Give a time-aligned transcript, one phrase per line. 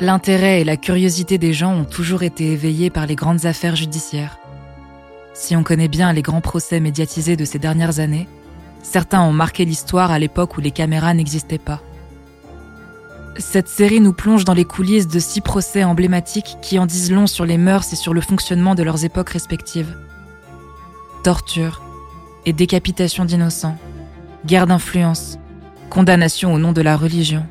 [0.00, 4.38] L'intérêt et la curiosité des gens ont toujours été éveillés par les grandes affaires judiciaires.
[5.34, 8.28] Si on connaît bien les grands procès médiatisés de ces dernières années,
[8.82, 11.80] certains ont marqué l'histoire à l'époque où les caméras n'existaient pas.
[13.38, 17.26] Cette série nous plonge dans les coulisses de six procès emblématiques qui en disent long
[17.26, 19.96] sur les mœurs et sur le fonctionnement de leurs époques respectives.
[21.22, 21.82] Torture
[22.44, 23.78] et décapitation d'innocents,
[24.44, 25.38] guerre d'influence,
[25.88, 27.46] condamnation au nom de la religion.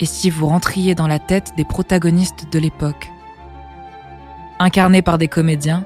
[0.00, 3.10] Et si vous rentriez dans la tête des protagonistes de l'époque
[4.58, 5.84] Incarnés par des comédiens,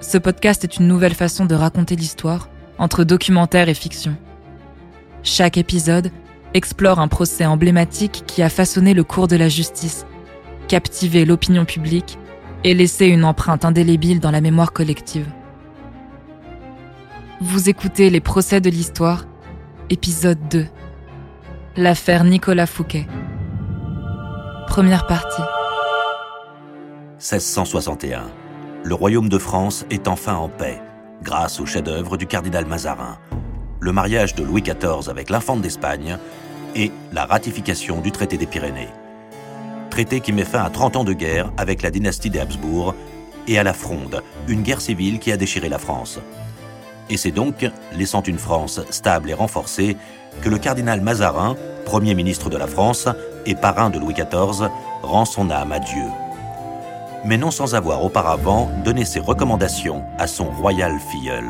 [0.00, 2.48] ce podcast est une nouvelle façon de raconter l'histoire
[2.78, 4.16] entre documentaire et fiction.
[5.22, 6.10] Chaque épisode
[6.52, 10.04] explore un procès emblématique qui a façonné le cours de la justice,
[10.68, 12.18] captivé l'opinion publique
[12.64, 15.26] et laissé une empreinte indélébile dans la mémoire collective.
[17.40, 19.26] Vous écoutez Les procès de l'histoire,
[19.90, 20.66] épisode 2.
[21.76, 23.06] L'affaire Nicolas Fouquet.
[24.74, 25.40] Première partie.
[27.20, 28.24] 1661.
[28.82, 30.82] Le royaume de France est enfin en paix,
[31.22, 33.18] grâce au chef-d'œuvre du cardinal Mazarin,
[33.78, 36.18] le mariage de Louis XIV avec l'infante d'Espagne
[36.74, 38.88] et la ratification du traité des Pyrénées.
[39.90, 42.96] Traité qui met fin à 30 ans de guerre avec la dynastie des Habsbourg
[43.46, 46.18] et à la Fronde, une guerre civile qui a déchiré la France.
[47.08, 49.96] Et c'est donc, laissant une France stable et renforcée,
[50.42, 53.06] que le cardinal Mazarin, Premier ministre de la France
[53.46, 54.68] et parrain de Louis XIV,
[55.02, 56.06] rend son âme à Dieu.
[57.24, 61.46] Mais non sans avoir auparavant donné ses recommandations à son royal filleul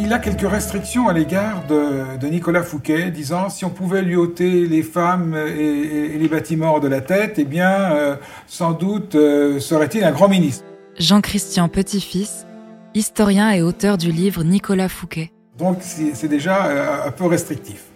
[0.00, 4.66] il a quelques restrictions à l'égard de, Nicolas Fouquet, disant si on pouvait lui ôter
[4.66, 10.04] les femmes et, les bâtiments de la tête, eh bien, euh, sans doute euh, serait-il
[10.04, 10.64] un grand ministre.
[10.98, 12.46] Jean-Christian Petit-Fils,
[12.94, 15.32] historien et auteur du livre Nicolas Fouquet.
[15.58, 17.89] Donc c'est déjà euh, un peu restrictif.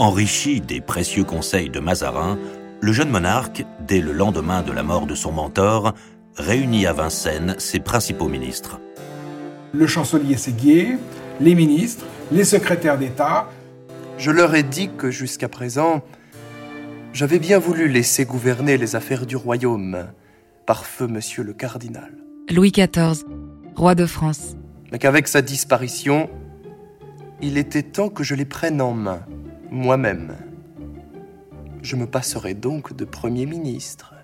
[0.00, 2.38] Enrichi des précieux conseils de Mazarin,
[2.80, 5.94] le jeune monarque, dès le lendemain de la mort de son mentor,
[6.36, 8.80] réunit à Vincennes ses principaux ministres
[9.72, 10.96] le chancelier Séguier,
[11.40, 13.48] les ministres, les secrétaires d'État.
[14.18, 16.02] Je leur ai dit que jusqu'à présent,
[17.12, 20.06] j'avais bien voulu laisser gouverner les affaires du royaume
[20.66, 22.12] par feu monsieur le cardinal.
[22.50, 23.24] Louis XIV,
[23.76, 24.56] roi de France.
[24.92, 26.28] Mais qu'avec sa disparition,
[27.40, 29.20] il était temps que je les prenne en main,
[29.70, 30.36] moi-même.
[31.82, 34.14] Je me passerai donc de Premier ministre.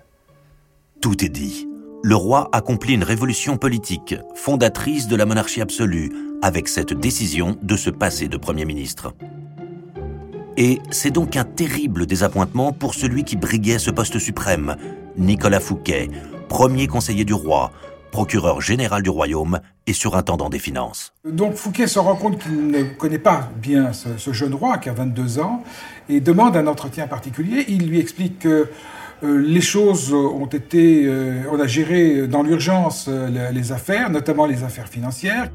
[1.01, 1.67] Tout est dit
[2.03, 6.11] le roi accomplit une révolution politique, fondatrice de la monarchie absolue,
[6.43, 9.13] avec cette décision de se passer de Premier ministre.
[10.57, 14.75] Et c'est donc un terrible désappointement pour celui qui briguait ce poste suprême,
[15.17, 16.09] Nicolas Fouquet,
[16.47, 17.71] premier conseiller du roi,
[18.11, 21.13] procureur général du royaume et surintendant des finances.
[21.25, 24.89] Donc Fouquet se rend compte qu'il ne connaît pas bien ce, ce, jeune roi qui
[24.89, 25.63] a 22 ans
[26.09, 27.65] et demande un entretien particulier.
[27.67, 28.69] Il lui explique que
[29.23, 34.45] euh, les choses ont été, euh, on a géré dans l'urgence euh, les affaires, notamment
[34.45, 35.49] les affaires financières.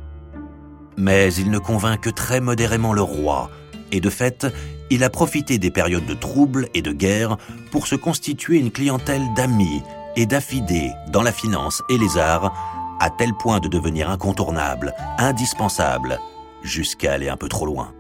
[0.97, 3.51] Mais il ne convainc que très modérément le roi,
[3.93, 4.47] et de fait,
[4.91, 7.37] il a profité des périodes de troubles et de guerre
[7.71, 9.83] pour se constituer une clientèle d'amis
[10.17, 12.53] et d'affidés dans la finance et les arts,
[13.01, 16.19] à tel point de devenir incontournable, indispensable,
[16.63, 17.93] jusqu'à aller un peu trop loin.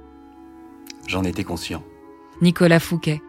[1.06, 1.82] J'en étais conscient.
[2.40, 3.20] Nicolas Fouquet,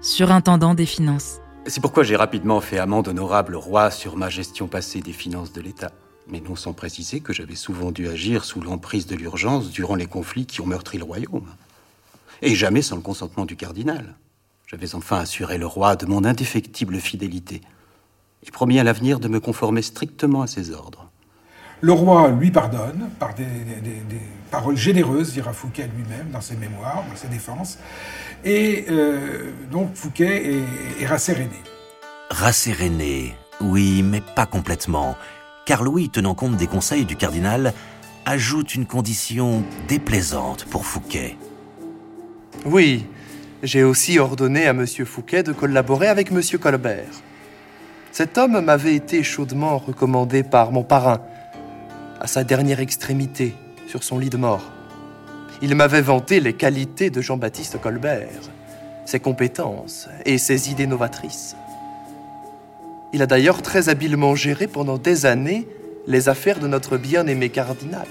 [0.00, 1.40] surintendant des finances.
[1.66, 5.52] C'est pourquoi j'ai rapidement fait amende honorable au roi sur ma gestion passée des finances
[5.52, 5.92] de l'État.
[6.28, 10.06] Mais non sans préciser que j'avais souvent dû agir sous l'emprise de l'urgence durant les
[10.06, 11.48] conflits qui ont meurtri le royaume.
[12.40, 14.14] Et jamais sans le consentement du cardinal.
[14.66, 17.60] J'avais enfin assuré le roi de mon indéfectible fidélité
[18.46, 21.10] et promis à l'avenir de me conformer strictement à ses ordres.
[21.82, 23.44] Le roi lui pardonne par des,
[24.50, 27.78] paroles généreuses, dira Fouquet lui-même dans ses mémoires, dans ses défenses.
[28.44, 31.56] Et euh, donc Fouquet est, est rasséréné.
[32.30, 35.16] Rasséréné, oui, mais pas complètement.
[35.64, 37.72] Car Louis, tenant compte des conseils du cardinal,
[38.26, 41.36] ajoute une condition déplaisante pour Fouquet.
[42.66, 43.06] Oui,
[43.62, 44.86] j'ai aussi ordonné à M.
[44.86, 46.42] Fouquet de collaborer avec M.
[46.60, 47.22] Colbert.
[48.12, 51.20] Cet homme m'avait été chaudement recommandé par mon parrain,
[52.20, 53.54] à sa dernière extrémité,
[53.86, 54.64] sur son lit de mort.
[55.62, 58.28] Il m'avait vanté les qualités de Jean-Baptiste Colbert,
[59.04, 61.54] ses compétences et ses idées novatrices.
[63.12, 65.66] Il a d'ailleurs très habilement géré pendant des années
[66.06, 68.06] les affaires de notre bien-aimé cardinal.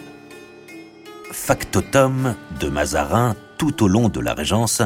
[1.31, 4.81] Factotum de Mazarin tout au long de la Régence,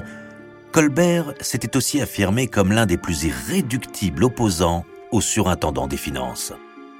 [0.71, 4.83] Colbert s'était aussi affirmé comme l'un des plus irréductibles opposants
[5.13, 6.53] au surintendant des finances.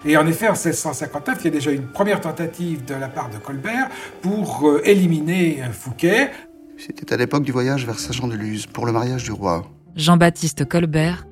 [0.06, 3.30] Et en effet, en 1659, il y a déjà une première tentative de la part
[3.30, 3.90] de Colbert
[4.22, 6.30] pour euh, éliminer Fouquet.
[6.78, 9.66] C'était à l'époque du voyage vers Saint-Jean-de-Luz pour le mariage du roi.
[9.96, 11.26] Jean-Baptiste Colbert,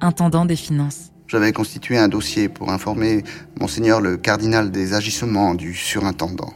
[0.00, 1.10] intendant des finances.
[1.26, 3.22] J'avais constitué un dossier pour informer
[3.60, 6.54] monseigneur le cardinal des agissements du surintendant.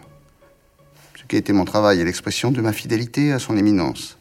[1.17, 4.18] Ce qui était mon travail est l'expression de ma fidélité à son éminence.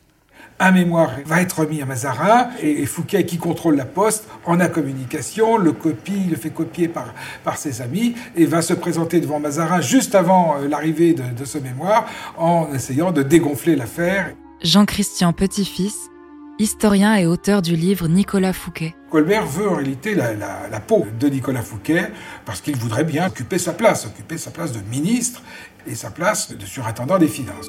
[0.59, 4.67] Un mémoire va être remis à Mazarin et Fouquet, qui contrôle la poste, en a
[4.67, 7.13] communication, le copie, le fait copier par,
[7.43, 11.45] par ses amis et va se présenter devant Mazarin juste avant euh, l'arrivée de, de
[11.45, 12.07] ce mémoire
[12.37, 14.33] en essayant de dégonfler l'affaire.
[14.63, 16.09] Jean-Christian Petit-Fils,
[16.57, 18.95] historien et auteur du livre Nicolas Fouquet.
[19.11, 22.09] Colbert veut en réalité la, la, la peau de Nicolas Fouquet
[22.45, 25.43] parce qu'il voudrait bien occuper sa place, occuper sa place de ministre
[25.85, 27.67] et sa place de surintendant des finances.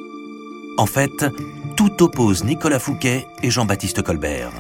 [0.78, 1.10] En fait,
[1.78, 4.50] tout oppose Nicolas Fouquet et Jean-Baptiste Colbert.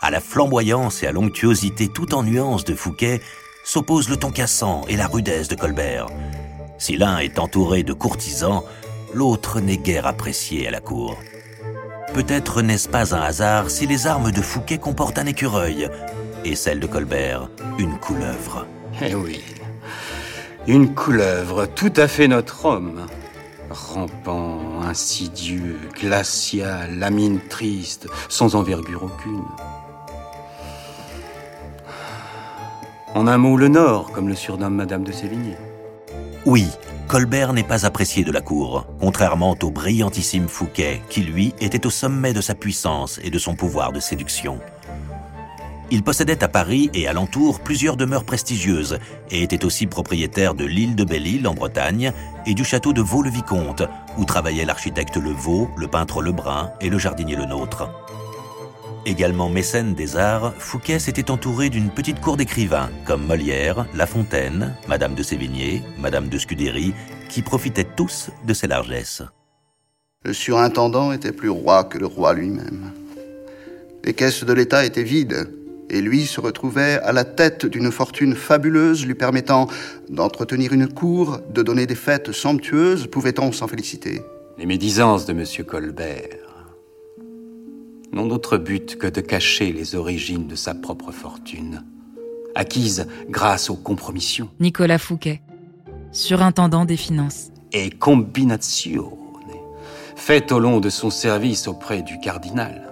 [0.00, 3.20] À la flamboyance et à l'onctuosité tout en nuances de Fouquet
[3.64, 6.06] s'oppose le ton cassant et la rudesse de Colbert.
[6.78, 8.64] Si l'un est entouré de courtisans,
[9.12, 11.18] l'autre n'est guère apprécié à la cour.
[12.14, 15.90] Peut-être n'est-ce pas un hasard si les armes de Fouquet comportent un écureuil
[16.46, 18.66] et celles de Colbert une couleuvre.
[19.02, 19.42] Eh oui,
[20.66, 23.06] une couleuvre, tout à fait notre homme.
[23.70, 29.44] Rampant, insidieux, glacial, la mine triste, sans envergure aucune.
[33.14, 35.56] En un mot, le Nord, comme le surnomme Madame de Sévigné.
[36.46, 36.66] Oui,
[37.08, 41.90] Colbert n'est pas apprécié de la cour, contrairement au brillantissime Fouquet, qui lui était au
[41.90, 44.60] sommet de sa puissance et de son pouvoir de séduction.
[45.90, 48.98] Il possédait à Paris et alentour plusieurs demeures prestigieuses
[49.30, 52.12] et était aussi propriétaire de l'île de Belle-Île en Bretagne
[52.44, 53.84] et du château de Vaux-le-Vicomte,
[54.18, 57.88] où travaillaient l'architecte Le Vaux, le peintre Lebrun et le jardinier Le Nôtre.
[59.06, 64.74] Également mécène des arts, Fouquet s'était entouré d'une petite cour d'écrivains comme Molière, La Fontaine,
[64.88, 66.92] Madame de Sévigné, Madame de Scudéry,
[67.30, 69.22] qui profitaient tous de ses largesses.
[70.24, 72.92] Le surintendant était plus roi que le roi lui-même.
[74.04, 75.48] Les caisses de l'État étaient vides,
[75.90, 79.68] et lui se retrouvait à la tête d'une fortune fabuleuse lui permettant
[80.08, 84.22] d'entretenir une cour, de donner des fêtes somptueuses, pouvait-on s'en féliciter?
[84.58, 85.44] Les médisances de M.
[85.66, 86.48] Colbert
[88.12, 91.84] n'ont d'autre but que de cacher les origines de sa propre fortune,
[92.54, 94.48] acquise grâce aux compromissions.
[94.60, 95.42] Nicolas Fouquet,
[96.12, 97.50] surintendant des finances.
[97.72, 99.04] Et combinazione,
[100.16, 102.87] faites au long de son service auprès du cardinal.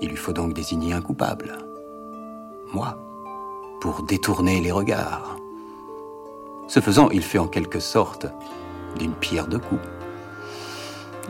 [0.00, 1.58] Il lui faut donc désigner un coupable.
[2.72, 2.96] Moi,
[3.80, 5.36] pour détourner les regards.
[6.68, 8.26] Ce faisant, il fait en quelque sorte
[8.98, 9.80] d'une pierre deux coups.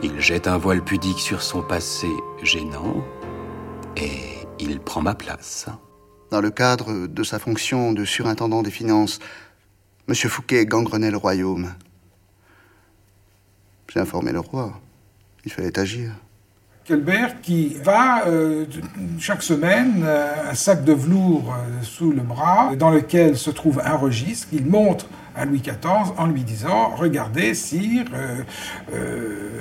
[0.03, 2.09] Il jette un voile pudique sur son passé
[2.43, 3.03] gênant
[3.97, 5.67] et il prend ma place.
[6.31, 9.19] Dans le cadre de sa fonction de surintendant des finances,
[10.07, 10.15] M.
[10.15, 11.73] Fouquet gangrenait le royaume.
[13.91, 14.79] J'ai informé le roi.
[15.45, 16.11] Il fallait agir.
[16.89, 18.65] Colbert qui va euh,
[19.19, 23.79] chaque semaine euh, un sac de velours euh, sous le bras dans lequel se trouve
[23.85, 25.05] un registre qu'il montre
[25.35, 28.05] à Louis XIV en lui disant Regardez, sire,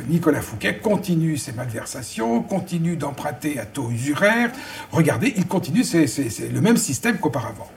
[0.08, 4.50] Nicolas Fouquet continue ses malversations, continue d'emprunter à taux usuraire.
[4.90, 6.06] Regardez, il continue, c'est
[6.50, 7.68] le même système qu'auparavant.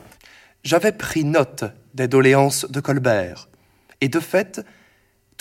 [0.64, 1.64] J'avais pris note
[1.94, 3.48] des doléances de Colbert.
[4.00, 4.64] Et de fait,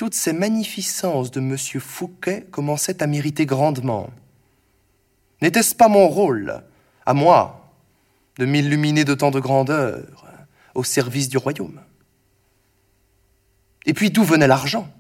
[0.01, 1.55] toutes ces magnificences de M.
[1.79, 4.09] Fouquet commençaient à m'irriter grandement.
[5.43, 6.63] N'était-ce pas mon rôle,
[7.05, 7.71] à moi,
[8.39, 10.25] de m'illuminer de tant de grandeur
[10.73, 11.79] au service du royaume?
[13.85, 14.91] Et puis d'où venait l'argent?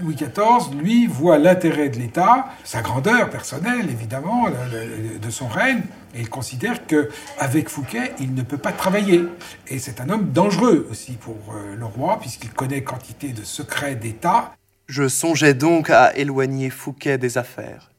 [0.00, 5.82] Louis XIV, lui, voit l'intérêt de l'État, sa grandeur personnelle, évidemment, de son règne,
[6.14, 7.08] et il considère que
[7.38, 9.24] avec Fouquet, il ne peut pas travailler.
[9.68, 13.94] Et c'est un homme dangereux aussi pour euh, le roi, puisqu'il connaît quantité de secrets
[13.94, 14.52] d'État.
[14.88, 17.92] Je songeais donc à éloigner Fouquet des affaires.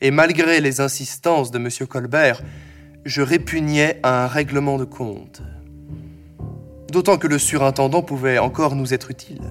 [0.00, 1.68] Et malgré les insistances de M.
[1.88, 2.40] Colbert,
[3.04, 5.42] je répugnais à un règlement de compte.
[6.92, 9.42] D'autant que le surintendant pouvait encore nous être utile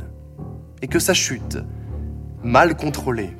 [0.83, 1.57] et que sa chute,
[2.43, 3.35] mal contrôlée,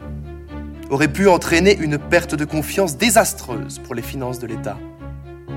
[0.90, 4.78] aurait pu entraîner une perte de confiance désastreuse pour les finances de l'État.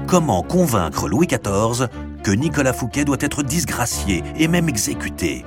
[0.08, 1.86] Comment convaincre Louis XIV
[2.24, 5.44] que Nicolas Fouquet doit être disgracié et même exécuté?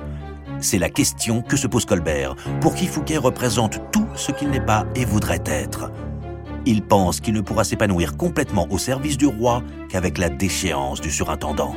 [0.60, 4.64] C'est la question que se pose Colbert, pour qui Fouquet représente tout ce qu'il n'est
[4.64, 5.92] pas et voudrait être.
[6.64, 11.10] Il pense qu'il ne pourra s'épanouir complètement au service du roi qu'avec la déchéance du
[11.10, 11.74] surintendant.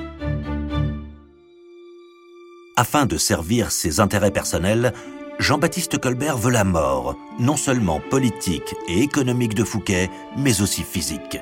[2.75, 4.93] Afin de servir ses intérêts personnels,
[5.37, 11.37] Jean-Baptiste Colbert veut la mort, non seulement politique et économique de Fouquet, mais aussi physique.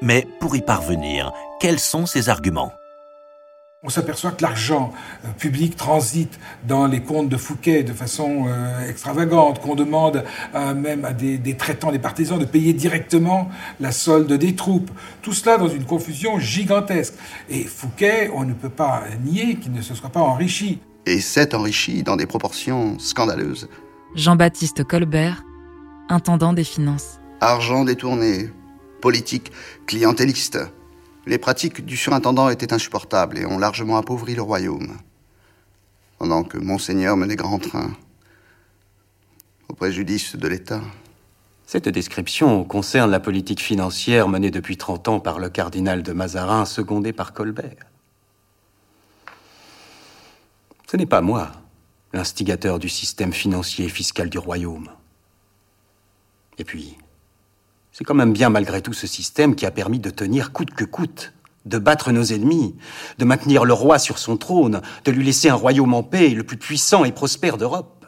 [0.00, 2.77] Mais pour y parvenir, quels sont ses arguments?
[3.84, 4.92] On s'aperçoit que l'argent
[5.24, 10.24] euh, public transite dans les comptes de Fouquet de façon euh, extravagante, qu'on demande
[10.74, 14.90] même à des, des, traitants, des partisans de payer directement la solde des troupes.
[15.22, 17.14] Tout cela dans une confusion gigantesque.
[17.48, 20.80] Et Fouquet, on ne peut pas nier qu'il ne se soit pas enrichi.
[21.06, 23.68] Et s'est enrichi dans des proportions scandaleuses.
[24.16, 25.44] Jean-Baptiste Colbert,
[26.08, 27.20] intendant des finances.
[27.40, 28.50] Argent détourné,
[29.00, 29.52] politique
[29.86, 30.58] clientéliste
[31.28, 34.96] les pratiques du surintendant étaient insupportables et ont largement appauvri le royaume.
[36.18, 37.92] Pendant que Monseigneur menait grand train,
[39.68, 40.80] au préjudice de l'État.
[41.66, 46.64] Cette description concerne la politique financière menée depuis 30 ans par le cardinal de Mazarin,
[46.64, 47.86] secondé par Colbert.
[50.90, 51.52] Ce n'est pas moi,
[52.14, 54.88] l'instigateur du système financier et fiscal du royaume.
[56.56, 56.96] Et puis,
[57.98, 60.84] c'est quand même bien malgré tout ce système qui a permis de tenir coûte que
[60.84, 61.32] coûte,
[61.66, 62.76] de battre nos ennemis,
[63.18, 66.44] de maintenir le roi sur son trône, de lui laisser un royaume en paix, le
[66.44, 68.06] plus puissant et prospère d'Europe.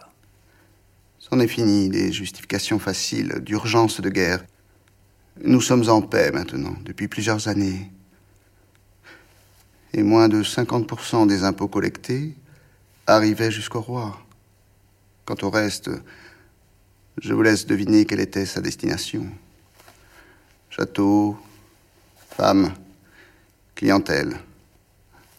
[1.19, 4.45] C'en est fini des justifications faciles d'urgence de guerre.
[5.43, 7.91] Nous sommes en paix maintenant, depuis plusieurs années.
[9.93, 12.37] Et moins de 50% des impôts collectés
[13.09, 14.17] arrivaient jusqu'au roi.
[15.25, 15.91] Quant au reste,
[17.21, 19.27] je vous laisse deviner quelle était sa destination.
[20.71, 21.37] Château,
[22.31, 22.73] femmes,
[23.75, 24.39] clientèle,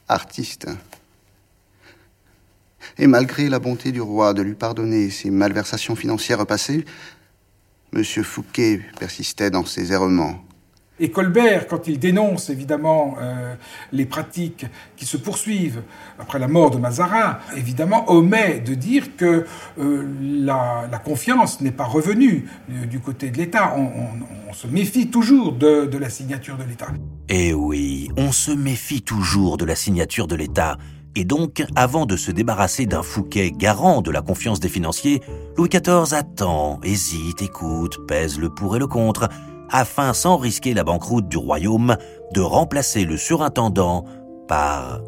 [0.08, 0.68] artistes.
[2.98, 6.86] Et malgré la bonté du roi de lui pardonner ses malversations financières passées,
[7.94, 8.04] M.
[8.04, 10.44] Fouquet persistait dans ses errements.
[11.02, 13.56] Et Colbert, quand il dénonce évidemment euh,
[13.92, 15.82] les pratiques qui se poursuivent
[16.20, 19.46] après la mort de Mazarin, évidemment omet de dire que
[19.80, 23.76] euh, la, confiance n'est pas revenue euh, du côté de l'État.
[23.76, 26.88] On, se méfie toujours de, de la signature de l'État.
[27.30, 30.78] Eh oui, on se méfie toujours de la signature de l'État.
[31.16, 35.22] Et donc, avant de se débarrasser d'un Fouquet garant de la confiance des financiers,
[35.58, 39.28] Louis XIV attend, hésite, écoute, pèse le pour et le contre,
[39.72, 41.98] afin, sans risquer la banqueroute du royaume,
[42.34, 44.06] de remplacer le surintendant
[44.48, 45.02] par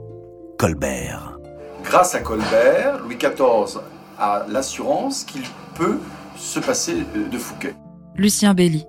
[0.58, 1.39] Colbert.
[1.84, 3.82] Grâce à Colbert, Louis XIV
[4.17, 5.43] a l'assurance qu'il
[5.75, 6.00] peut
[6.38, 7.75] se passer de Fouquet.
[8.15, 8.86] Lucien Belli,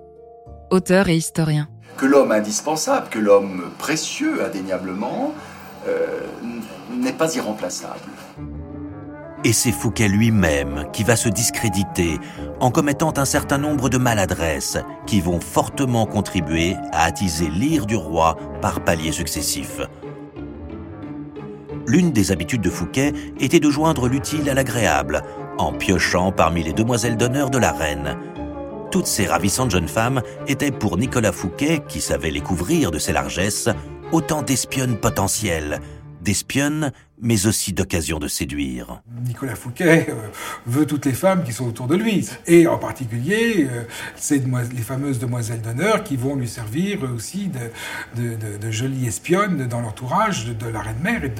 [0.71, 1.67] auteur et historien.
[1.97, 5.33] Que l'homme indispensable, que l'homme précieux, indéniablement,
[5.87, 6.21] euh,
[6.91, 7.99] n'est pas irremplaçable.
[9.45, 12.17] Et c'est Fouquet lui-même qui va se discréditer
[12.59, 17.95] en commettant un certain nombre de maladresses qui vont fortement contribuer à attiser l'ire du
[17.95, 19.81] roi par paliers successifs.
[21.85, 25.21] L'une des habitudes de Fouquet était de joindre l'utile à l'agréable,
[25.59, 28.17] en piochant parmi les demoiselles d'honneur de la reine.
[28.89, 33.13] Toutes ces ravissantes jeunes femmes étaient pour Nicolas Fouquet, qui savait les couvrir de ses
[33.13, 33.69] largesses,
[34.11, 35.81] autant d'espionnes potentielles,
[36.23, 36.91] d'espionnes,
[37.21, 39.01] mais aussi d'occasion de séduire.
[39.25, 40.13] Nicolas Fouquet euh,
[40.65, 43.83] veut toutes les femmes qui sont autour de lui, et en particulier euh,
[44.15, 50.45] c'est les fameuses demoiselles d'honneur qui vont lui servir aussi de, jolies espionnes dans l'entourage
[50.45, 51.33] de, la reine-mère et,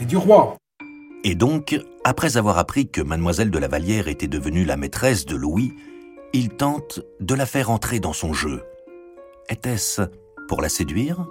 [0.00, 0.56] et du roi.
[1.24, 5.36] Et donc, après avoir appris que mademoiselle de la Vallière était devenue la maîtresse de
[5.36, 5.72] Louis,
[6.32, 8.62] il tente de la faire entrer dans son jeu.
[9.48, 10.02] Était-ce
[10.48, 11.24] pour la séduire?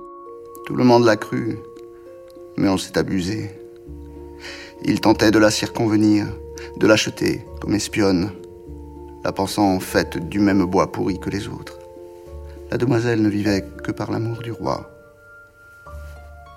[0.65, 1.57] Tout le monde l'a cru
[2.57, 3.51] mais on s'est abusé.
[4.83, 6.25] Il tentait de la circonvenir,
[6.77, 8.31] de l'acheter comme espionne,
[9.23, 11.77] la pensant faite du même bois pourri que les autres.
[12.71, 14.89] La demoiselle ne vivait que par l'amour du roi.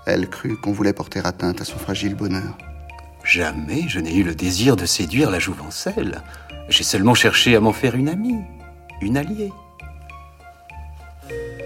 [0.07, 2.57] Elle crut qu'on voulait porter atteinte à son fragile bonheur.
[3.23, 6.21] Jamais je n'ai eu le désir de séduire la jouvencelle.
[6.69, 8.41] J'ai seulement cherché à m'en faire une amie,
[9.01, 9.51] une alliée.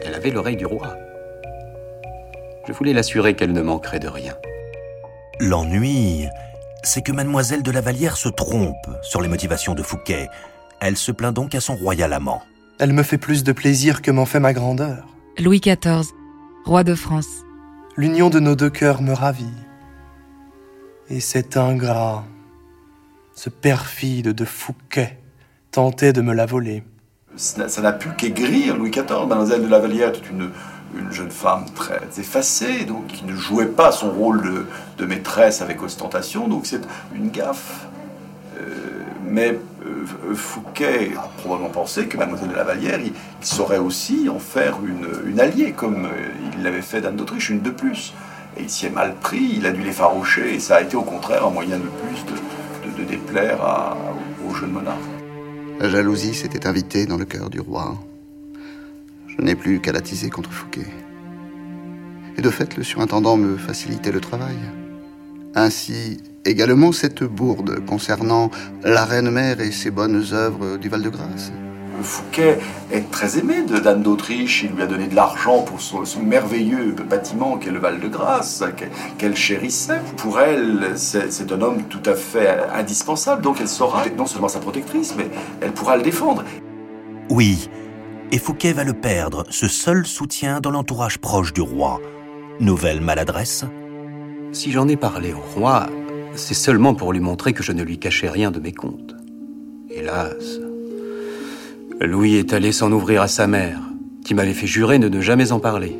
[0.03, 0.95] Elle avait l'oreille du roi.
[2.67, 4.35] Je voulais l'assurer qu'elle ne manquerait de rien.
[5.39, 6.27] L'ennui,
[6.83, 10.29] c'est que mademoiselle de la Vallière se trompe sur les motivations de Fouquet.
[10.79, 12.41] Elle se plaint donc à son royal amant.
[12.79, 15.05] Elle me fait plus de plaisir que m'en fait ma grandeur.
[15.37, 16.07] Louis XIV,
[16.65, 17.43] roi de France.
[17.97, 19.45] L'union de nos deux cœurs me ravit.
[21.09, 22.23] Et cet ingrat,
[23.35, 25.19] ce perfide de Fouquet,
[25.71, 26.83] tentait de me la voler.
[27.35, 29.27] Ça n'a pu qu'aigrir Louis XIV.
[29.27, 30.51] Mademoiselle de la Vallière est une
[30.97, 34.65] une jeune femme très effacée, donc qui ne jouait pas son rôle
[34.97, 36.81] de, maîtresse avec ostentation, donc c'est
[37.15, 37.87] une gaffe.
[38.59, 44.27] Euh, mais euh, Fouquet a probablement pensé que Mademoiselle de la Vallière, il, saurait aussi
[44.29, 46.09] en faire une, alliée, comme euh,
[46.53, 48.13] il l'avait fait d'Anne d'Autriche, une de plus.
[48.57, 51.03] Et il s'y est mal pris, il a dû l'effaroucher, et ça a été au
[51.03, 53.97] contraire un moyen de plus de, déplaire à,
[54.45, 54.99] au jeune monarque.
[55.79, 57.95] La jalousie s'était invitée dans le cœur du roi.
[59.39, 60.85] Je n'ai plus qu'à l'attiser contre Fouquet.
[62.37, 64.57] Et de fait, le surintendant me facilitait le travail.
[65.55, 68.51] Ainsi, également cette bourde concernant
[68.83, 71.53] la reine-mère et ses bonnes œuvres du Val-de-Grâce.
[72.01, 72.59] Fouquet
[72.91, 74.63] est très aimé de d'Anne d'Autriche.
[74.63, 78.65] Il lui a donné de l'argent pour son, merveilleux bâtiment qu'est le Val-de-Grâce,
[79.17, 80.01] qu'elle chérissait.
[80.17, 83.41] Pour elle, c'est un homme tout à fait indispensable.
[83.41, 85.29] Donc elle saura non seulement sa protectrice, mais
[85.61, 86.43] elle pourra le défendre.
[87.29, 87.69] Oui,
[88.31, 91.99] et Fouquet va le perdre, ce seul soutien dans l'entourage proche du roi.
[92.59, 93.65] Nouvelle maladresse?
[94.51, 95.87] Si j'en ai parlé au roi,
[96.35, 99.15] c'est seulement pour lui montrer que je ne lui cachais rien de mes comptes.
[99.89, 100.59] Hélas,
[102.01, 103.79] Louis est allé s'en ouvrir à sa mère,
[104.23, 105.97] qui m'avait fait jurer de ne jamais en parler.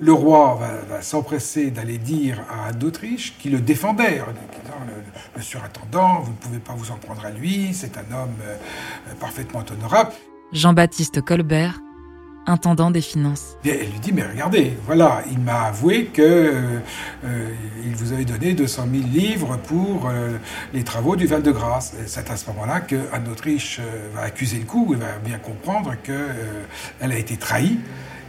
[0.00, 0.58] Le roi
[0.88, 4.92] va, s'empresser d'aller dire à Anne d'Autriche qui le défendait, le,
[5.36, 9.14] le, surintendant, vous ne pouvez pas vous en prendre à lui, c'est un homme euh,
[9.18, 10.12] parfaitement honorable.
[10.52, 11.80] Jean-Baptiste Colbert,
[12.44, 13.56] intendant des finances.
[13.64, 16.22] elle lui dit, mais regardez, voilà, il m'a avoué que
[17.24, 17.48] euh,
[17.84, 20.38] il vous avait donné 200 000 livres pour euh,
[20.72, 21.94] les travaux du Val-de-Grâce.
[22.06, 25.38] C'est à ce moment-là que Anne d'Autriche euh, va accuser le coup et va bien
[25.38, 27.78] comprendre qu'elle a été trahie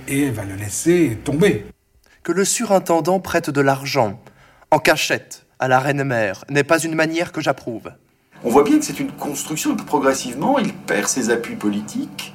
[0.07, 1.65] et elle va le laisser tomber.
[2.21, 4.21] Que le surintendant prête de l'argent
[4.69, 7.91] en cachette à la reine-mère n'est pas une manière que j'approuve.
[8.43, 12.33] On voit bien que c'est une construction, progressivement, il perd ses appuis politiques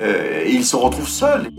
[0.00, 1.50] euh, et il se retrouve seul.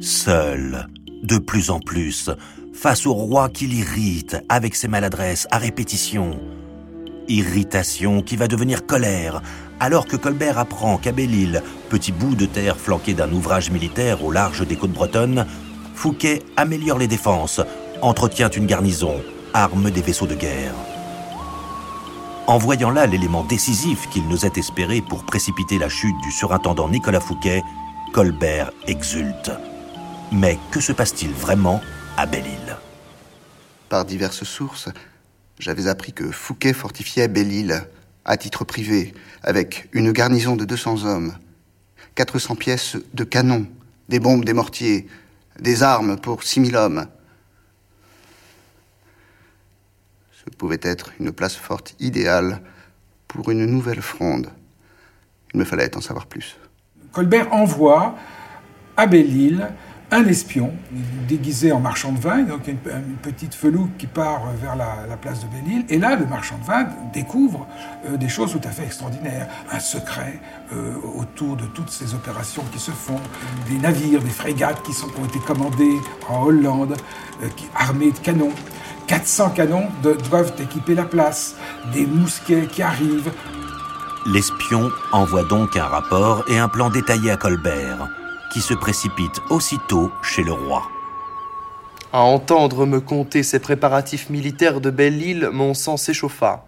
[0.00, 0.86] Seul,
[1.22, 2.30] de plus en plus,
[2.74, 6.38] face au roi qui l'irrite avec ses maladresses à répétition.
[7.28, 9.40] Irritation qui va devenir colère,
[9.80, 14.30] alors que Colbert apprend qu'à Belle-Île, petit bout de terre flanqué d'un ouvrage militaire au
[14.30, 15.46] large des côtes bretonnes,
[15.94, 17.62] Fouquet améliore les défenses,
[18.02, 19.22] entretient une garnison,
[19.54, 20.74] arme des vaisseaux de guerre.
[22.48, 26.88] En voyant là l'élément décisif qu'il nous est espéré pour précipiter la chute du surintendant
[26.88, 27.64] Nicolas Fouquet,
[28.12, 29.50] Colbert exulte.
[30.30, 31.80] Mais que se passe-t-il vraiment
[32.16, 32.76] à Belle-Île
[33.88, 34.88] Par diverses sources,
[35.58, 37.88] j'avais appris que Fouquet fortifiait Belle-Île
[38.24, 39.12] à titre privé,
[39.42, 41.34] avec une garnison de 200 hommes,
[42.14, 43.66] 400 pièces de canon,
[44.08, 45.08] des bombes, des mortiers,
[45.58, 47.06] des armes pour 6000 hommes,
[50.58, 52.60] pouvait être une place forte idéale
[53.28, 54.50] pour une nouvelle fronde.
[55.54, 56.56] Il me fallait en savoir plus.
[57.12, 58.16] Colbert envoie
[58.96, 59.68] à Belle-Île
[60.10, 60.72] un espion
[61.26, 62.78] déguisé en marchand de vin, donc une,
[63.22, 65.84] petite felouque qui part vers la, place de Belle-Île.
[65.88, 67.66] Et là, le marchand de vin découvre
[68.06, 69.48] euh, des choses tout à fait extraordinaires.
[69.72, 70.40] Un secret
[70.72, 73.18] euh, autour de toutes ces opérations qui se font.
[73.68, 75.96] Des navires, des frégates qui, sont, ont été commandés
[76.28, 76.96] en Hollande,
[77.42, 78.52] euh, armés de canons.
[79.06, 81.56] 400 canons doivent équiper la place,
[81.92, 83.32] des mousquets qui arrivent.
[84.26, 88.08] L'espion envoie donc un rapport et un plan détaillé à Colbert,
[88.52, 90.90] qui se précipite aussitôt chez le roi.
[92.12, 96.64] À entendre me conter ces préparatifs militaires de Belle-Île, mon sang s'échauffa.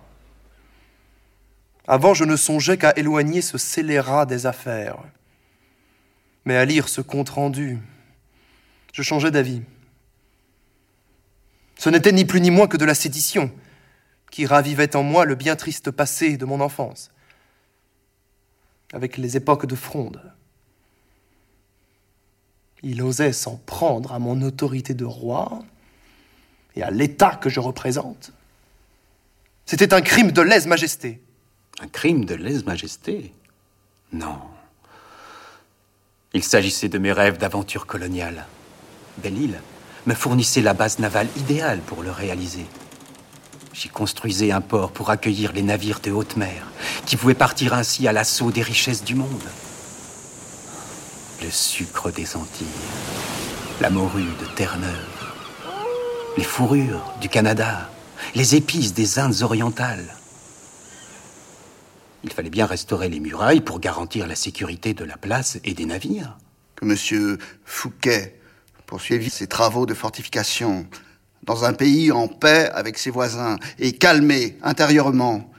[1.88, 4.98] Avant, je ne songeais qu'à éloigner ce scélérat des affaires.
[6.44, 7.78] Mais à lire ce compte-rendu,
[8.92, 9.62] je changeais d'avis.
[11.78, 13.50] Ce n'était ni plus ni moins que de la sédition,
[14.30, 17.10] qui ravivait en moi le bien triste passé de mon enfance,
[18.92, 20.20] avec les époques de fronde.
[22.82, 25.64] Il osait s'en prendre à mon autorité de roi
[26.74, 28.32] et à l'État que je représente.
[29.64, 31.22] C'était un crime de lèse-majesté.
[31.80, 33.32] Un crime de lèse-majesté?
[34.12, 34.40] Non.
[36.32, 38.46] Il s'agissait de mes rêves d'aventure coloniale.
[39.18, 39.60] Belle-Île
[40.06, 42.66] me fournissait la base navale idéale pour le réaliser.
[43.72, 46.66] J'y construisais un port pour accueillir les navires de haute mer,
[47.06, 49.44] qui pouvaient partir ainsi à l'assaut des richesses du monde.
[51.42, 52.66] Le sucre des Antilles,
[53.80, 55.32] la morue de Terre-Neuve,
[56.36, 57.88] les fourrures du Canada,
[58.34, 60.14] les épices des Indes orientales.
[62.24, 65.86] Il fallait bien restaurer les murailles pour garantir la sécurité de la place et des
[65.86, 66.36] navires.
[66.74, 68.40] Que Monsieur Fouquet
[68.88, 70.88] poursuivit ses travaux de fortification
[71.42, 75.52] dans un pays en paix avec ses voisins et calmé intérieurement.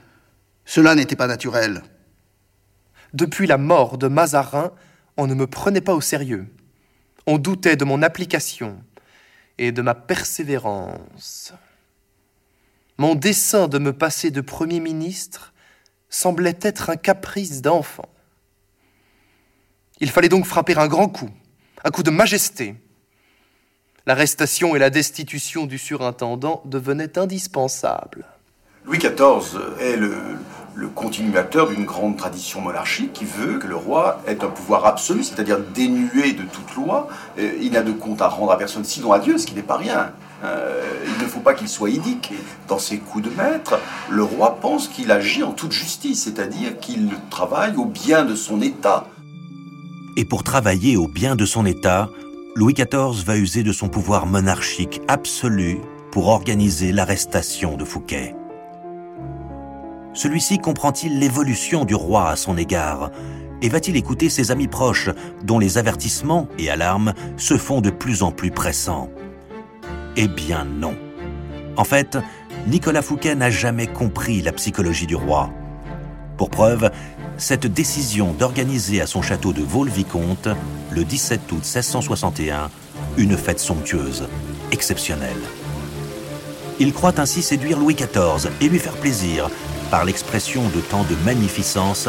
[0.64, 1.84] Cela n'était pas naturel.
[3.14, 4.72] Depuis la mort de Mazarin,
[5.16, 6.48] on ne me prenait pas au sérieux.
[7.28, 8.82] On doutait de mon application
[9.58, 11.52] et de ma persévérance.
[12.98, 15.54] Mon dessein de me passer de Premier ministre
[16.08, 18.08] semblait être un caprice d'enfant.
[20.00, 21.30] Il fallait donc frapper un grand coup,
[21.84, 22.74] un coup de majesté,
[24.10, 28.24] L'arrestation et la destitution du surintendant devenaient indispensables.
[28.84, 30.10] Louis XIV est le,
[30.96, 35.60] continuateur d'une grande tradition monarchique qui veut que le roi ait un pouvoir absolu, c'est-à-dire
[35.60, 37.06] dénué de toute loi.
[37.38, 39.76] Il n'a de compte à rendre à personne sinon à Dieu, ce qui n'est pas
[39.76, 40.10] rien.
[40.42, 42.32] Euh, il ne faut pas qu'il soit idique.
[42.66, 43.78] Dans ses coups de maître,
[44.10, 48.60] le roi pense qu'il agit en toute justice, c'est-à-dire qu'il travaille au bien de son
[48.60, 49.06] État.
[50.16, 52.08] Et pour travailler au bien de son État,
[52.56, 55.78] Louis XIV va user de son pouvoir monarchique absolu
[56.10, 58.34] pour organiser l'arrestation de Fouquet.
[60.14, 63.12] Celui-ci comprend-il l'évolution du roi à son égard?
[63.62, 65.10] Et va-t-il écouter ses amis proches
[65.44, 69.10] dont les avertissements et alarmes se font de plus en plus pressants?
[70.16, 70.96] Eh bien non.
[71.76, 72.18] En fait,
[72.66, 75.50] Nicolas Fouquet n'a jamais compris la psychologie du roi.
[76.36, 76.90] Pour preuve,
[77.40, 80.48] cette décision d'organiser à son château de Vaux-le-Vicomte,
[80.90, 82.70] le 17 août 1661,
[83.16, 84.28] une fête somptueuse,
[84.72, 85.40] exceptionnelle.
[86.78, 89.48] Il croit ainsi séduire Louis XIV et lui faire plaisir
[89.90, 92.08] par l'expression de tant de magnificence,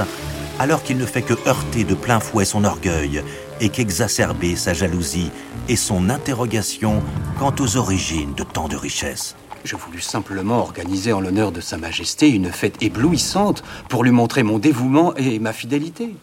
[0.59, 3.23] alors qu'il ne fait que heurter de plein fouet son orgueil
[3.61, 5.31] et qu'exacerber sa jalousie
[5.69, 7.01] et son interrogation
[7.39, 9.35] quant aux origines de tant de richesses.
[9.63, 14.43] Je voulus simplement organiser en l'honneur de Sa Majesté une fête éblouissante pour lui montrer
[14.43, 16.15] mon dévouement et ma fidélité.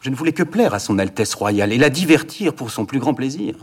[0.00, 2.98] Je ne voulais que plaire à son Altesse royale et la divertir pour son plus
[2.98, 3.54] grand plaisir.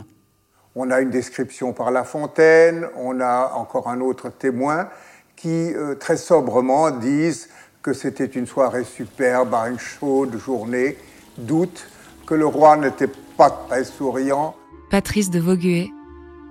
[0.74, 4.88] On a une description par La Fontaine, on a encore un autre témoin
[5.36, 7.48] qui, euh, très sobrement, disent
[7.82, 10.96] que c'était une soirée superbe à une chaude journée
[11.36, 11.86] d'août,
[12.26, 14.56] que le roi n'était pas très souriant.
[14.90, 15.90] Patrice de Vauguet,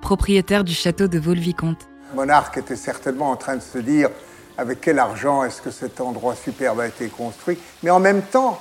[0.03, 1.87] propriétaire du château de Vaux-le-Vicomte.
[2.11, 4.09] Le monarque était certainement en train de se dire
[4.57, 8.59] avec quel argent est-ce que cet endroit superbe a été construit, mais en même temps,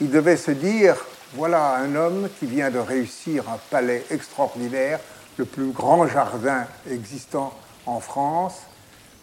[0.00, 0.96] il devait se dire
[1.34, 4.98] voilà un homme qui vient de réussir un palais extraordinaire,
[5.36, 7.52] le plus grand jardin existant
[7.84, 8.62] en France,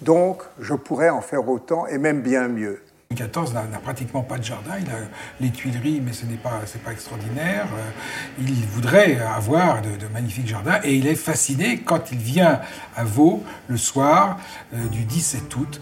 [0.02, 2.80] donc je pourrais en faire autant et même bien mieux.
[3.12, 5.00] Louis XIV n'a pratiquement pas de jardin, il a
[5.42, 7.66] les Tuileries, mais ce n'est pas, pas extraordinaire.
[7.76, 7.90] Euh,
[8.38, 12.62] il voudrait avoir de, magnifiques jardins et il est fasciné quand il vient
[12.96, 14.38] à Vaux le soir
[14.76, 15.82] euh, du 17 août.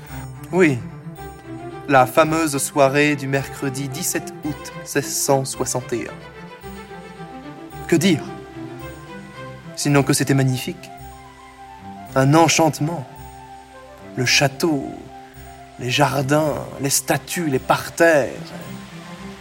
[0.54, 0.80] Oui,
[1.90, 6.14] la fameuse soirée du mercredi 17 août 1661.
[7.90, 8.24] Que dire?
[9.76, 10.90] Sinon que c'était magnifique.
[12.16, 13.06] Un enchantement.
[14.16, 14.94] Le château,
[15.80, 18.32] les jardins, les statues, les parterres,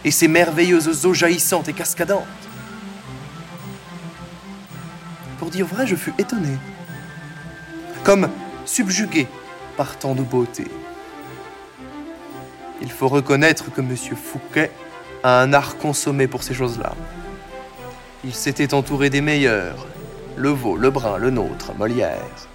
[0.03, 2.23] et ces merveilleuses eaux jaillissantes et cascadantes.
[5.39, 6.57] Pour dire vrai, je fus étonné,
[8.03, 8.29] comme
[8.65, 9.27] subjugué
[9.75, 10.65] par tant de beauté.
[12.81, 13.95] Il faut reconnaître que M.
[13.95, 14.71] Fouquet
[15.23, 16.93] a un art consommé pour ces choses-là.
[18.23, 19.87] Il s'était entouré des meilleurs,
[20.35, 22.47] le veau, le brun, le nôtre, Molière.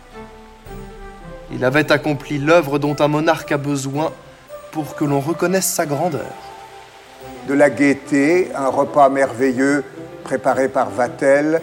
[1.53, 4.13] Il avait accompli l'œuvre dont un monarque a besoin
[4.73, 6.33] pour que l'on reconnaisse sa grandeur.
[7.47, 9.85] De la gaieté, un repas merveilleux
[10.25, 11.61] préparé par Vatel,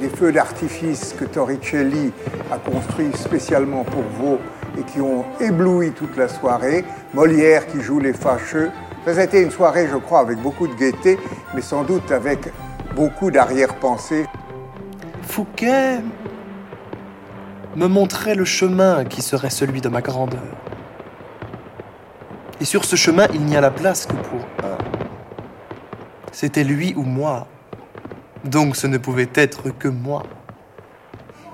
[0.00, 2.12] des feux d'artifice que Torricelli
[2.52, 4.38] a construits spécialement pour vous
[4.78, 8.70] et qui ont ébloui toute la soirée, Molière qui joue les fâcheux.
[9.06, 11.18] Ça a été une soirée, je crois, avec beaucoup de gaieté,
[11.54, 12.40] mais sans doute avec
[12.94, 14.26] beaucoup d'arrière-pensée.
[15.22, 16.00] Fouquet
[17.76, 20.42] me montrait le chemin qui serait celui de ma grandeur.
[22.60, 24.76] Et sur ce chemin, il n'y a la place que pour un.
[26.32, 27.46] C'était lui ou moi.
[28.44, 30.24] Donc ce ne pouvait être que moi.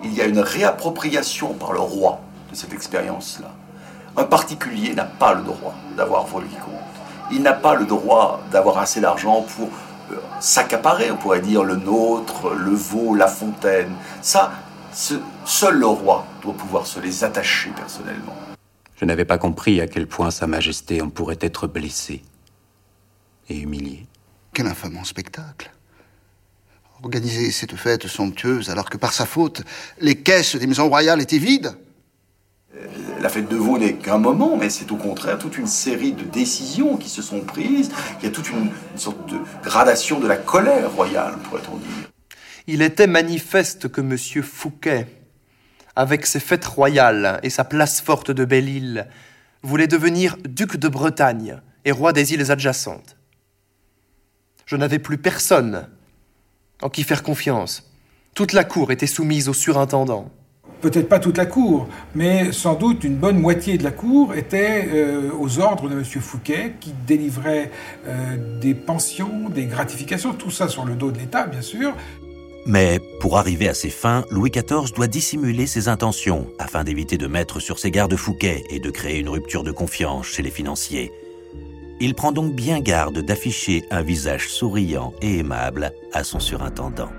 [0.02, 3.52] Il y a une réappropriation par le roi de cette expérience-là.
[4.16, 6.72] Un particulier n'a pas le droit d'avoir volé compte.
[7.30, 9.68] Il n'a pas le droit d'avoir assez d'argent pour
[10.12, 13.92] euh, s'accaparer, on pourrait dire, le nôtre, le veau, la fontaine.
[14.22, 14.52] Ça,
[14.96, 18.36] seul le roi doit pouvoir se les attacher personnellement.
[18.96, 22.22] Je n'avais pas compris à quel point Sa Majesté en pourrait être blessée
[23.48, 24.06] et humiliée.
[24.54, 25.70] Quel infamant spectacle
[27.02, 29.62] Organiser cette fête somptueuse alors que par sa faute,
[30.00, 31.76] les caisses des maisons royales étaient vides
[32.74, 32.86] euh,
[33.20, 36.24] la fête de Vaux n'est qu'un moment, mais c'est au contraire toute une série de
[36.24, 37.90] décisions qui se sont prises.
[38.20, 42.05] Il y a toute une, une sorte de gradation de la colère royale, pourrait-on dire
[42.66, 44.16] il était manifeste que M.
[44.42, 45.06] Fouquet,
[45.94, 49.06] avec ses fêtes royales et sa place forte de Belle-Île,
[49.62, 53.16] voulait devenir duc de Bretagne et roi des îles adjacentes.
[54.66, 55.88] Je n'avais plus personne
[56.82, 57.90] en qui faire confiance.
[58.34, 60.30] Toute la cour était soumise au surintendant.
[60.82, 64.88] Peut-être pas toute la cour, mais sans doute une bonne moitié de la cour était
[64.92, 66.04] euh, aux ordres de M.
[66.04, 67.70] Fouquet, qui délivrait
[68.06, 71.94] euh, des pensions, des gratifications, tout ça sur le dos de l'État, bien sûr.
[72.66, 77.28] Mais pour arriver à ses fins, Louis XIV doit dissimuler ses intentions afin d'éviter de
[77.28, 81.12] mettre sur ses gardes Fouquet et de créer une rupture de confiance chez les financiers.
[82.00, 87.10] Il prend donc bien garde d'afficher un visage souriant et aimable à son surintendant.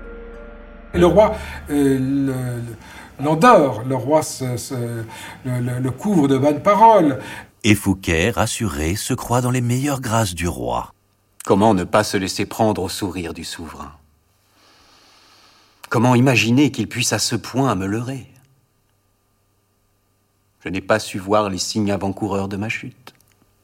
[0.92, 1.34] Le roi
[1.70, 2.60] euh,
[3.18, 4.20] l'endort, le, roi
[5.44, 7.20] le, couvre de bonnes paroles.
[7.64, 10.92] Et Fouquet, rassuré, se croit dans les meilleures grâces du roi.
[11.44, 13.97] Comment ne pas se laisser prendre au sourire du souverain?
[15.88, 18.26] Comment imaginer qu'il puisse à ce point me leurrer?
[20.62, 23.14] Je n'ai pas su voir les signes avant-coureurs de ma chute.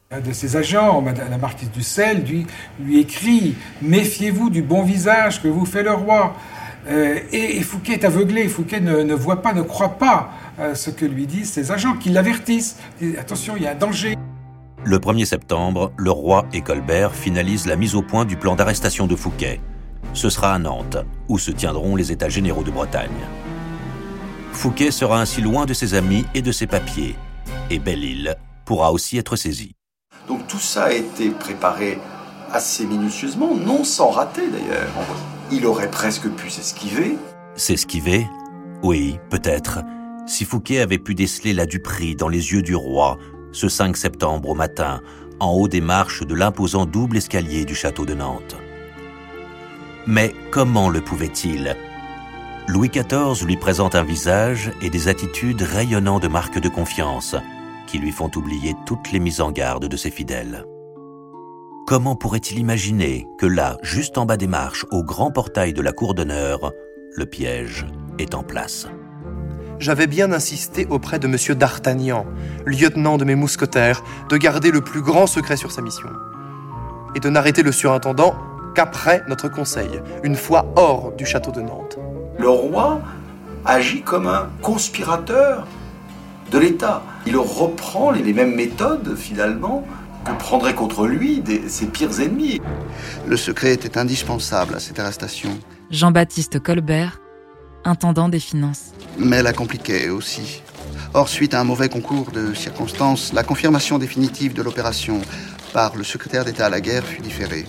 [0.09, 2.47] Un de ses agents, la marquise du Sel, lui,
[2.79, 6.35] lui écrit Méfiez-vous du bon visage que vous fait le roi.
[6.87, 8.47] Euh, et, Fouquet est aveuglé.
[8.47, 12.09] Fouquet ne, voit pas, ne croit pas euh, ce que lui disent ses agents, qui
[12.09, 12.77] l'avertissent.
[13.19, 14.15] Attention, il y a un danger.
[14.83, 19.05] Le 1er septembre, le roi et Colbert finalisent la mise au point du plan d'arrestation
[19.05, 19.59] de Fouquet.
[20.15, 20.97] Ce sera à Nantes,
[21.27, 23.11] où se tiendront les États généraux de Bretagne.
[24.53, 27.15] Fouquet sera ainsi loin de ses amis et de ses papiers,
[27.69, 29.73] et Belle-Île pourra aussi être saisie.
[30.29, 31.99] Donc tout ça a été préparé
[32.51, 34.87] assez minutieusement, non sans rater d'ailleurs.
[35.51, 37.17] Il aurait presque pu s'esquiver.
[37.55, 38.25] S'esquiver
[38.83, 39.79] Oui, peut-être.
[40.27, 43.17] Si Fouquet avait pu déceler la duperie dans les yeux du roi,
[43.51, 45.01] ce 5 septembre au matin,
[45.41, 48.55] en haut des marches de l'imposant double escalier du château de Nantes.
[50.07, 51.75] Mais comment le pouvait-il?
[52.67, 57.35] Louis XIV lui présente un visage et des attitudes rayonnant de marques de confiance
[57.87, 60.63] qui lui font oublier toutes les mises en garde de ses fidèles.
[61.87, 65.91] Comment pourrait-il imaginer que là, juste en bas des marches, au grand portail de la
[65.91, 66.71] cour d'honneur,
[67.15, 67.85] le piège
[68.17, 68.87] est en place?
[69.79, 71.57] J'avais bien insisté auprès de M.
[71.57, 72.25] d'Artagnan,
[72.65, 76.09] lieutenant de mes mousquetaires, de garder le plus grand secret sur sa mission,
[77.15, 78.35] et de n'arrêter le surintendant
[78.75, 79.89] qu'après notre conseil,
[80.23, 81.97] une fois hors du château de Nantes.
[82.37, 83.01] Le roi
[83.65, 85.65] agit comme un conspirateur
[86.51, 87.01] de l'État.
[87.25, 89.83] Il reprend les mêmes méthodes, finalement,
[90.25, 92.61] que prendraient contre lui ses pires ennemis.
[93.25, 95.57] Le secret était indispensable à cette arrestation.
[95.89, 97.19] Jean-Baptiste Colbert,
[97.83, 98.91] intendant des finances.
[99.17, 100.61] Mais la compliquait aussi.
[101.13, 105.21] Or, suite à un mauvais concours de circonstances, la confirmation définitive de l'opération
[105.73, 107.65] par le secrétaire d'État à la guerre fut différée.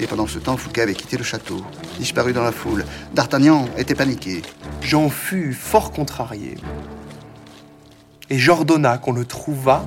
[0.00, 1.62] Et pendant ce temps, Fouquet avait quitté le château,
[1.98, 2.86] disparu dans la foule.
[3.14, 4.40] D'Artagnan était paniqué.
[4.80, 6.56] J'en fus fort contrarié.
[8.30, 9.84] Et j'ordonna qu'on le trouvât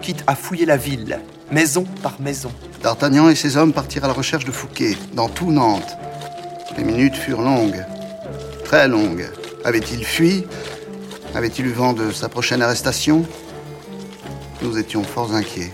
[0.00, 1.20] quitte à fouiller la ville,
[1.52, 2.50] maison par maison.
[2.82, 5.98] D'Artagnan et ses hommes partirent à la recherche de Fouquet, dans tout Nantes.
[6.78, 7.84] Les minutes furent longues,
[8.64, 9.28] très longues.
[9.66, 10.46] Avait-il fui?
[11.34, 13.26] Avait-il eu vent de sa prochaine arrestation?
[14.62, 15.70] Nous étions fort inquiets.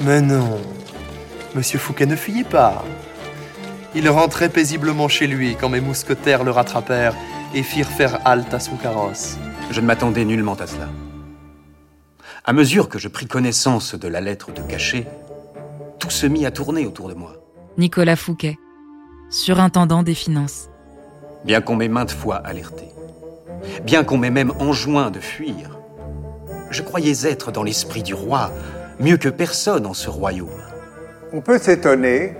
[0.00, 0.58] Mais non,
[1.54, 2.84] Monsieur Fouquet ne fuyait pas.
[3.94, 7.16] Il rentrait paisiblement chez lui quand mes mousquetaires le rattrapèrent
[7.54, 9.36] et firent faire halte à son carrosse.
[9.70, 10.88] Je ne m'attendais nullement à cela.
[12.44, 15.06] À mesure que je pris connaissance de la lettre de cachet,
[15.98, 17.34] tout se mit à tourner autour de moi.
[17.78, 18.58] Nicolas Fouquet,
[19.28, 20.68] surintendant des finances.
[21.44, 22.84] Bien qu'on m'ait maintes fois alerté,
[23.84, 25.78] bien qu'on m'ait même enjoint de fuir,
[26.70, 28.52] je croyais être dans l'esprit du roi
[29.00, 30.48] mieux que personne en ce royaume.
[31.32, 32.36] On peut s'étonner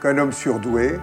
[0.00, 0.98] qu'un homme surdoué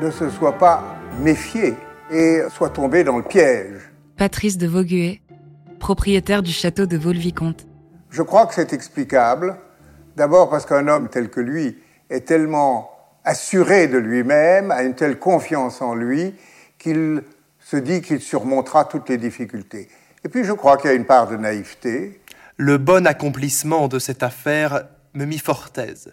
[0.00, 0.82] ne se soit pas
[1.20, 1.74] méfié
[2.10, 3.80] et soit tombé dans le piège.
[4.16, 5.20] Patrice de Vauguet,
[5.78, 7.66] propriétaire du château de Vaux-le-Vicomte.
[8.10, 9.56] Je crois que c'est explicable.
[10.16, 11.76] D'abord parce qu'un homme tel que lui
[12.10, 12.90] est tellement
[13.24, 16.34] assuré de lui-même, a une telle confiance en lui,
[16.78, 17.22] qu'il
[17.58, 19.88] se dit qu'il surmontera toutes les difficultés.
[20.24, 22.20] Et puis je crois qu'il y a une part de naïveté.
[22.56, 26.12] Le bon accomplissement de cette affaire me mit fort aise.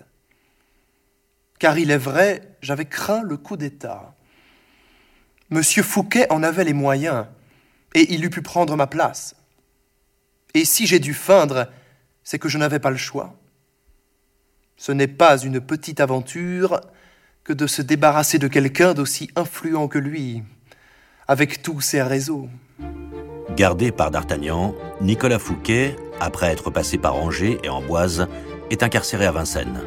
[1.62, 4.16] Car il est vrai, j'avais craint le coup d'État.
[5.52, 7.28] Monsieur Fouquet en avait les moyens,
[7.94, 9.36] et il eût pu prendre ma place.
[10.56, 11.68] Et si j'ai dû feindre,
[12.24, 13.36] c'est que je n'avais pas le choix.
[14.76, 16.82] Ce n'est pas une petite aventure
[17.44, 20.42] que de se débarrasser de quelqu'un d'aussi influent que lui,
[21.28, 22.50] avec tous ses réseaux.
[23.56, 28.28] Gardé par D'Artagnan, Nicolas Fouquet, après être passé par Angers et Amboise,
[28.72, 29.80] est incarcéré à Vincennes.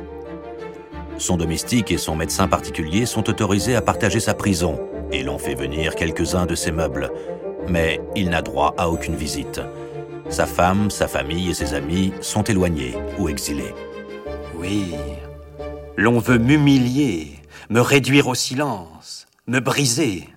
[1.18, 4.80] Son domestique et son médecin particulier sont autorisés à partager sa prison
[5.12, 7.10] et l'ont fait venir quelques-uns de ses meubles,
[7.68, 9.60] mais il n'a droit à aucune visite.
[10.28, 13.74] Sa femme, sa famille et ses amis sont éloignés ou exilés.
[14.56, 14.94] Oui,
[15.96, 17.38] l'on veut m'humilier,
[17.70, 20.28] me réduire au silence, me briser.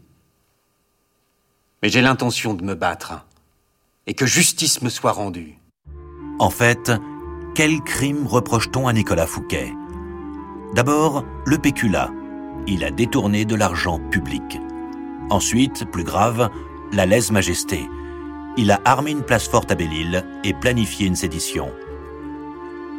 [1.82, 3.26] Mais j'ai l'intention de me battre
[4.06, 5.58] et que justice me soit rendue.
[6.40, 6.92] En fait,
[7.56, 9.74] quel crime reproche-t-on à Nicolas Fouquet?
[10.73, 12.12] D'abord, le péculat.
[12.67, 14.60] Il a détourné de l'argent public.
[15.30, 16.49] Ensuite, plus grave,
[16.91, 17.88] la lèse-majesté
[18.58, 21.71] il a armé une place forte à Belle-Île et planifié une sédition.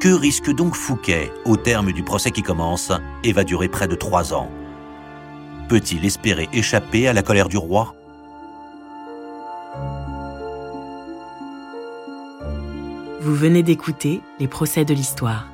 [0.01, 2.93] Que risque donc Fouquet au terme du procès qui commence
[3.25, 4.51] et va durer près de trois ans?
[5.69, 7.95] Peut-il espérer échapper à la colère du roi?
[13.21, 15.49] Vous venez d'écouter Les procès de l'histoire.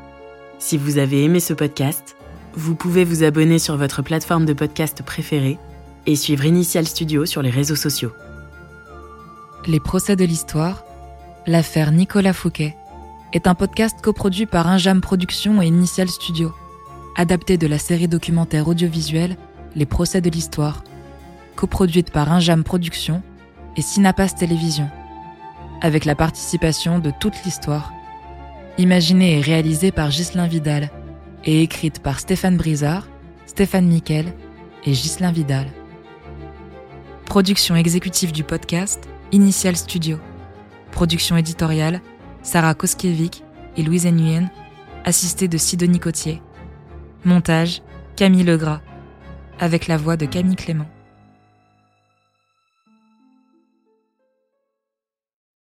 [0.65, 2.17] Si vous avez aimé ce podcast,
[2.55, 5.59] vous pouvez vous abonner sur votre plateforme de podcast préférée
[6.07, 8.13] et suivre Initial Studio sur les réseaux sociaux.
[9.67, 10.83] Les procès de l'histoire,
[11.47, 12.75] l'affaire Nicolas Fouquet,
[13.35, 16.55] est un podcast coproduit par Injam Productions et Initial Studio,
[17.15, 19.37] adapté de la série documentaire audiovisuelle
[19.77, 20.83] Les procès de l'histoire,
[21.57, 23.23] coproduite par Injam Productions
[23.77, 24.89] et Synapas Télévision,
[25.83, 27.93] avec la participation de toute l'histoire,
[28.79, 30.91] imaginée et réalisée par Ghislain Vidal
[31.45, 33.09] et écrite par Stéphane Brizard,
[33.47, 34.33] Stéphane Miquel
[34.85, 35.67] et Ghislain Vidal.
[37.27, 40.19] Production exécutive du podcast, Initial Studio.
[40.91, 42.01] Production éditoriale,
[42.43, 43.43] Sarah Koskiewicz
[43.77, 44.51] et Louise Nguyen,
[45.05, 46.43] assistée de Sidonie Cotier.
[47.25, 47.83] Montage,
[48.17, 48.81] Camille Legras,
[49.59, 50.89] avec la voix de Camille Clément.